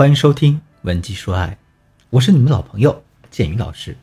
[0.00, 1.48] 欢迎收听《文姬说爱》，
[2.08, 3.94] 我是你们老朋友建宇老师。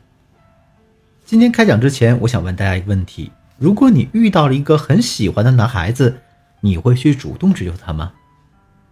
[1.24, 6.16] 今天开讲之前，我想问大家一个问题：如果你遇到了一个很喜欢的男孩子，
[6.60, 8.12] 你会去主动追求他吗？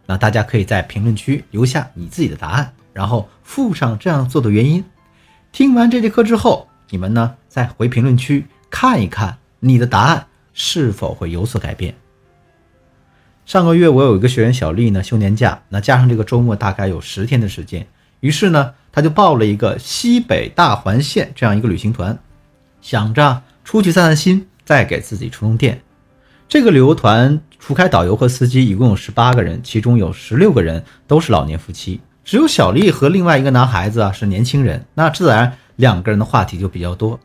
[0.07, 4.85] 那大家可以在评论区留下你自己的答案，然后附上这样做的原因。
[5.53, 11.95] 听完这节课之后，你们呢再回评论区看一看你的答案是否会有所改变。
[13.47, 17.87] 上个月我有一个学员小丽呢休年假，那加上这个周末大概有十天的时间，
[18.19, 22.19] 于是呢她就报了一个西北大环线这样一个旅行团，
[22.83, 25.81] 想着出去散散心，再给自己充充电。
[26.49, 37.21] 这个旅游团除开导游和司机，一共有十八个人，其中有十六个人都是老年夫妻，只有小丽和另外一个男孩子啊是年轻人，那自然两个人的话题就比较多。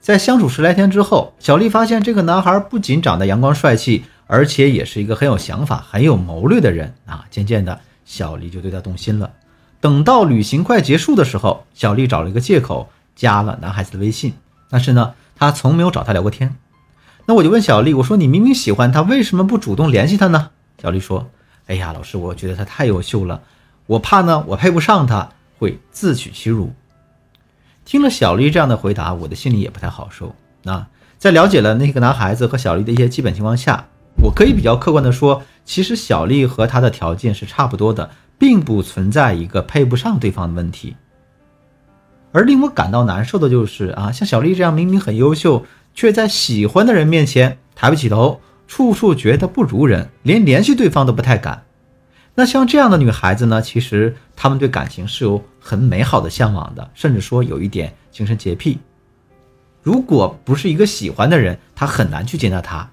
[0.00, 4.04] 在相处十来天之后，小丽发现这个男孩不仅长得阳光帅气。
[4.26, 7.24] 而且也是一个很有想法、很有谋略的人啊！
[7.30, 9.32] 渐渐的，小丽就对他动心了。
[9.80, 14.34] 等到旅行快结束的时候，小丽找了一个借口加了男孩子的微信，
[14.68, 16.56] 但是呢，她从没有找他聊过天。
[17.26, 20.50] 那我就问小丽，我说你明明喜欢他，为什么不主动联系他呢？
[20.80, 21.28] 小丽说
[21.66, 23.42] ：“哎呀，老师，我觉得他太优秀了，
[23.86, 26.72] 我怕呢，我配不上他，会自取其辱。”
[27.84, 30.34] 听了小丽这样的回答，我的心里也不太好受。
[30.62, 30.86] 那
[31.18, 33.86] 在了解了那个男孩子和小丽的一些基本情况下，
[34.22, 40.96] 我可以比较客观的说，其实小丽和她的条件是差不多的，并不存在一个配不上对方的问题。
[42.32, 51.62] 而令我感到难受的就是啊，像小丽这样明明很优秀，却在喜欢的人面前抬不起头，处处觉得不如人，连联系对方都不太敢。
[52.34, 58.78] 那像这样的女孩子呢，其实她们对感情是有很美好的向往的，甚至说有一点精神洁癖。
[59.82, 62.90] 如果不是一个喜欢的人，她很难去接纳他。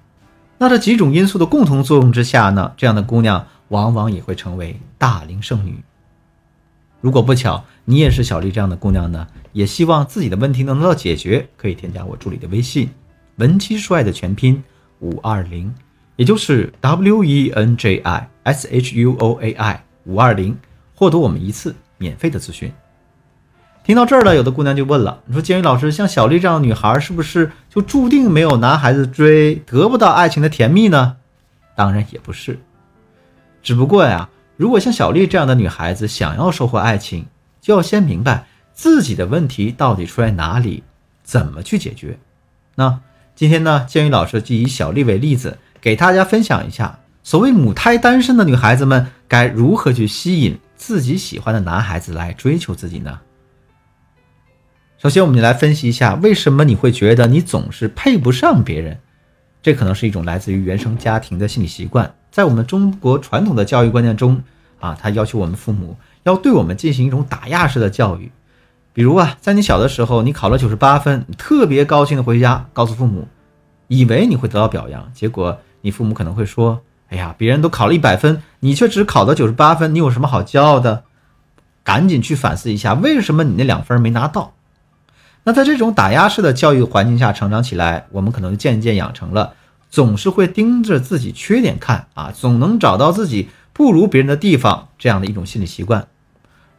[0.58, 5.78] 那这几种因素的共同作用之下呢，这样的姑娘往往也会成为大龄剩女。
[7.00, 12.88] 如果不巧你也是小丽这样的姑娘呢，也希望自己的问题能得到解决，可以添加我助理的微信
[13.36, 14.62] “文姬说爱”的全拼
[15.00, 15.74] 五二零，
[16.16, 20.56] 也就是 W E N J I S H U O A I 五二零，
[20.94, 22.72] 获得我们一次免费的咨询。
[23.84, 31.16] 听到这儿了，有的姑娘就问了：“你说建宇老师，像小丽这样的女孩，是不是就注定没有男孩子追，得不到爱情的甜蜜呢？”
[31.76, 32.58] 当然也不是，
[33.62, 37.26] 只不过呀，如果像小丽这样的女孩子想要收获爱情，
[37.60, 40.82] 就要先明白自己的问题到底出在哪里，
[41.22, 42.18] 怎么去解决。
[42.76, 42.98] 那
[43.34, 53.20] 今天呢，建宇老师就以小丽为例子，给大家分享一下，所谓母胎单身的女孩子们该如何去吸引自己喜欢的男孩子来追求自己呢？
[55.04, 58.98] 首先，我们来分析一下，为什么你会觉得你总是配不上别人？
[59.62, 62.10] 这可能是一种来自于原生家庭的心理习惯。
[62.30, 64.42] 在我们中国传统的教育观念中，
[64.80, 68.32] 啊，他要求我们父母要对我们进行一种打压式的教育。
[68.94, 73.28] 比如啊，在你小的时候，你考了九十八分，你特别高兴的回家告诉父母，
[73.88, 76.80] 以为你会得到表扬，结果你父母可能会说
[77.12, 81.04] ：“哎呀，别人都考了一百分，你却只考到九十八分，你有什么好骄傲的？
[81.82, 84.54] 赶紧去反思一下，为什么你那两分没拿到？”
[85.46, 89.52] 那在这种打压式的教育环境下成长起来，我们可能渐渐养成了
[89.90, 96.08] 总是会盯着自己缺点看啊，总能找到自己不如别人的地方这样的一种心理习惯。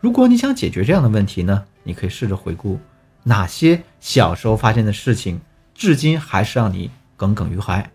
[0.01, 2.79] 如果你想解决这样的问题呢，你可以试着回顾
[3.21, 5.39] 哪些小时候发生的事情，
[5.75, 7.91] 至今还是让你耿耿于怀。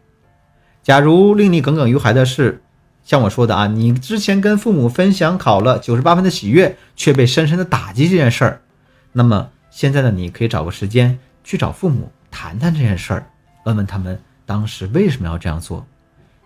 [0.85, 2.63] 假如令你耿耿于怀的是，
[3.03, 8.63] 像我说的啊，你之前跟父母分享考了九十八分的喜悦，却被深深的打击这件事儿，
[9.11, 9.51] 那么。
[9.71, 13.27] 现在的你可以找个时间去找父母谈谈这件事儿，
[13.65, 15.87] 问问他们当时为什么要这样做。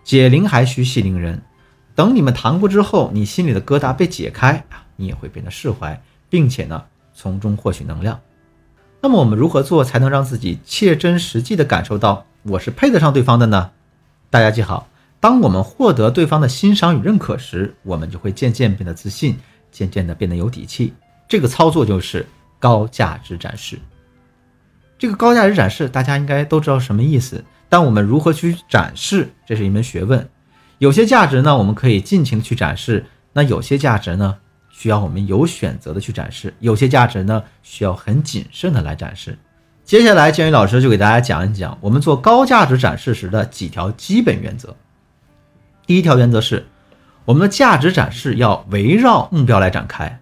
[0.03, 1.41] 解铃还须系铃人，
[1.95, 5.99] 等你们谈过之后，你心里的疙瘩被解开啊，你也会变得释怀，
[6.29, 6.83] 并且呢，
[7.15, 8.19] 从中获取能量。
[9.01, 13.71] 那么我们如何做才能让自己切真实际的感受到我是配得上对方的呢？
[14.29, 14.87] 大家记好，
[15.19, 19.37] 当我们获得对方的欣赏与认可时，我们就会渐渐变得自信，
[19.71, 20.93] 渐渐的变得有底气。
[21.27, 22.23] 这个操作就是。
[22.65, 23.77] 高价值展示，
[24.97, 30.27] 这个高价值展示大家应该都知道什么意思，但我们如何去展示，这是一门学问。
[30.79, 33.03] 有些价值呢，我们可以尽情去展示；
[33.33, 34.35] 那有些价值呢，
[34.71, 39.37] 需要我们有选择的去展示；有些价值呢，需要很谨慎的来展示。
[39.83, 44.75] 接下来，建宇老师就给大家讲一讲我们做高价值展示时的几条基本原则。
[45.85, 46.65] 第一条原则是，
[47.25, 50.19] 我们的价值展示要围绕目标来展开。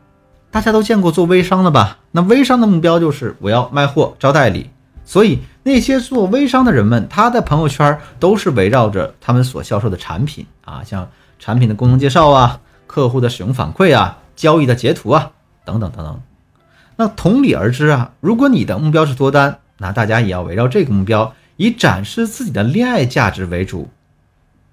[0.53, 1.97] 大家都见过做微商的吧？
[2.11, 4.69] 那微商的目标就是我要卖货、招代理，
[5.03, 11.09] 所以那些做微商的人们，他的朋友圈都是围绕着他们所销售的产品啊，像
[11.39, 15.31] 产品的功能介绍啊、客户的使用反馈啊，交易的截图啊，
[15.65, 16.21] 等等等等。
[16.97, 23.89] 那同理而知啊，如果你的目标是脱单，那大家也要围绕这个目标，以展示自己的恋爱价值为主。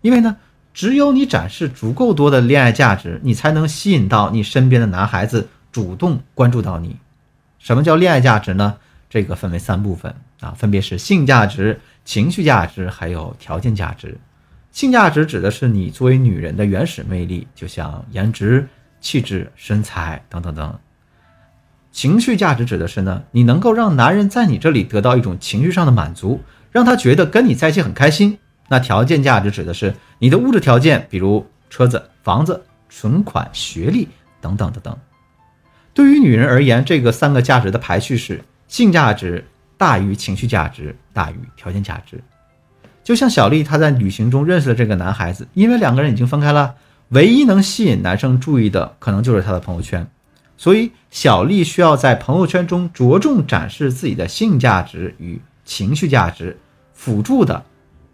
[0.03, 0.37] 因为呢，
[0.75, 6.97] 只有你展示足够多的恋爱价值，你才能吸引到你身边的男孩子主动关注到你。
[7.59, 8.77] 什么叫恋爱价值呢？
[9.09, 14.17] 这个分为三部分啊，分别是性价值、情绪价值，还有条件价值。
[14.71, 18.69] 性价值指的是你作为女人的原始魅力，就像颜值、
[19.01, 20.79] 气质、身材等等等。
[21.91, 26.41] 情绪价值指的是呢，你能够让男人在你这里得到一种情绪上的满足，
[26.71, 28.39] 让他觉得跟你在一起很开心。
[28.69, 34.09] 那条件价值指的是你的物质条件，比如车子、房子、存款、学历
[34.41, 34.97] 等等等等。
[36.01, 39.45] 对于女人而言，这个三个价值的排序是性价值
[39.77, 42.19] 大于情绪价值大于条件价值。
[43.05, 46.75] 就像小丽，她在旅行中认识了这个男孩子，因为两个人已经分开了，
[47.11, 50.07] 唯一能吸引男生注意的可能就是他的朋友圈。
[50.57, 56.59] 所以，小丽需要在朋友圈中着重展示自己的性价值与情绪价值，
[56.95, 57.63] 辅助的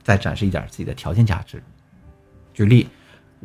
[0.02, 1.62] 再展示一点自己的条件价值。
[2.52, 2.88] 举例，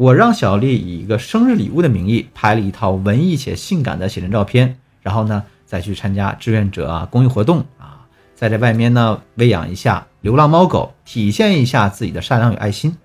[0.02, 12.98] 我让小丽以一个生日礼物的名义拍了一套文艺且性感的写真照片，然后呢，再去参加志愿者啊公益活动啊，在这外面呢喂养一下流浪猫狗，体现一下自己的善良与爱心。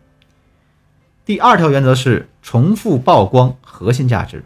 [1.27, 4.43] 第二条原则是重复曝光核心价值。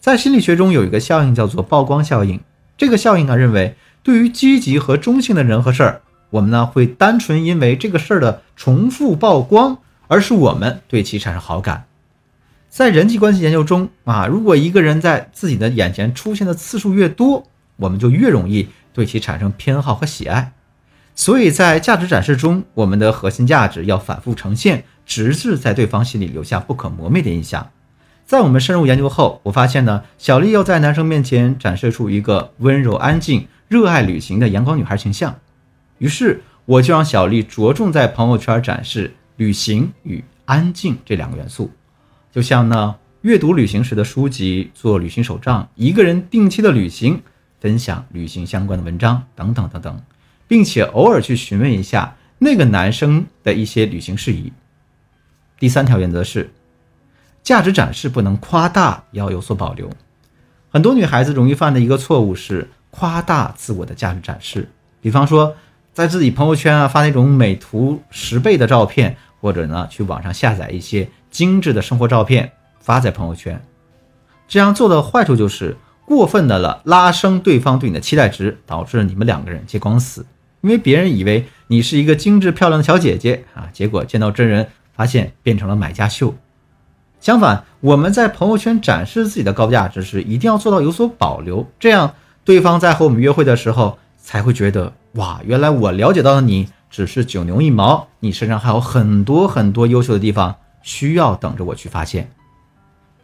[0.00, 2.40] 在心理学中有一个效应叫做曝光效应。
[2.76, 11.84] 这个效应啊，认为对于积极和中性的人和事儿，我们呢会单纯因为这个事儿的重复曝光，而是我们对其产生好感。
[12.68, 17.46] 在人际关系研究中啊，如果一个人在自己的眼前出现的次数越多，
[17.76, 20.52] 我们就越容易对其产生偏好和喜爱。
[21.14, 27.70] 所以在价值展示中，我们的核心价值要反复呈现，直至在对方心里留下不可磨灭的印象。
[28.24, 35.38] 在我们深入研究后，我发现呢，小丽要在男生面前展示出一个温柔、安静、热爱旅行的阳光女孩形象。
[35.96, 41.70] 于是，我就让小丽着重在朋友圈展示旅行与安静这两个元素，
[42.30, 47.22] 就像呢，阅读旅行时的书籍、做旅行手账、一个人定期的旅行、
[47.58, 50.02] 分享旅行相关的文章等等等等，
[50.46, 54.52] 并且偶尔去询问一下那个男生的一些旅行事宜。
[55.58, 56.50] 第三条原则是。
[57.40, 59.88] 价值展示不能夸大，要有所保留。
[60.68, 64.68] 很多女孩子容易犯的一个错误是夸大自我的价值展示，
[65.00, 65.56] 比方说
[65.94, 73.60] 在自己朋友圈啊发那种美图十倍的照片，或者呢去网上下载一些精致的生活照片发在朋友圈。
[74.46, 80.24] 这样做的坏处就是过分的了拉升对方对你的期待值，导致你们两个人接光死。
[80.60, 86.34] 因为别人以为你是一个精致漂亮的小姐姐啊，结果见到真人发现变成了买家秀。
[87.20, 92.14] 相反，我们在朋友圈展示自己的高价值时，一定要做到有所保留，这样
[92.44, 102.30] 对方在和我们约会的时候才会觉得哇，原来我了解到的你只是九牛一毛，你身上还有很多很多优秀的地方需要等着我去发现。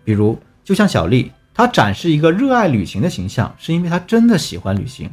[0.05, 5.11] 比如，就像小丽，她展示一个热爱旅行的形象，是因为她真的喜欢旅行。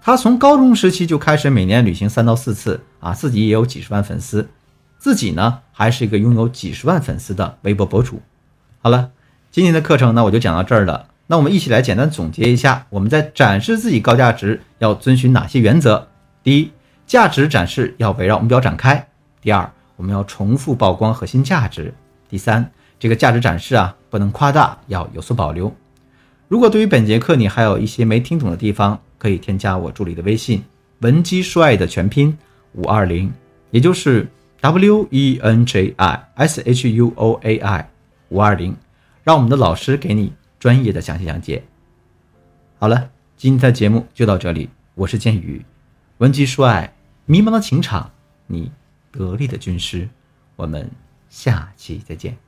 [0.00, 4.48] 她从高中时期就开始每年旅行三到四次啊，自己也有几十万粉丝。
[4.98, 8.22] 自己呢，还是一个拥有几十万粉丝的微博博主。
[8.80, 9.10] 好了，
[9.50, 11.08] 今天的课程呢，我就讲到这儿了。
[11.26, 16.08] 那我们一起来简单总结一下，我们在展示自己高价值要遵循哪些原则？
[16.42, 16.70] 第一，
[17.06, 18.96] 价值展示要围绕目标展开；
[19.40, 21.92] 第二，我们要重复曝光核心价值；
[22.28, 25.74] 第三，这个价值展示啊，不能夸大，要有所保留。
[26.48, 30.62] 如果对于本节课你还有一些没听懂的地方，可以添加我助理的微信
[31.00, 32.36] “文姬说爱”的全拼
[32.72, 33.32] 五二零，
[33.70, 34.28] 也就是。
[34.62, 37.90] W E N J I S H U O A I
[38.28, 38.76] 五二零，
[39.24, 41.64] 让我们的老师给你专业的详细讲解。
[42.78, 45.60] 好了，今天的节目就到这里，我是剑宇，
[46.22, 46.94] 文姬说爱，
[47.26, 48.12] 迷茫的情场，
[48.46, 48.70] 你
[49.10, 50.08] 得力的军师，
[50.54, 50.88] 我们
[51.28, 52.38] 下期再见。